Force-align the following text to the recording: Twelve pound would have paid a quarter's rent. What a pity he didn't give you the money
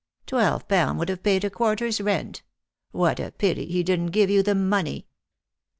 Twelve 0.25 0.67
pound 0.67 0.97
would 0.97 1.09
have 1.09 1.21
paid 1.21 1.43
a 1.43 1.51
quarter's 1.51 2.01
rent. 2.01 2.41
What 2.89 3.19
a 3.19 3.29
pity 3.31 3.67
he 3.67 3.83
didn't 3.83 4.07
give 4.09 4.31
you 4.31 4.41
the 4.41 4.55
money 4.55 5.05